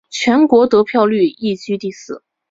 [0.09, 2.23] 全国得票率亦居第四。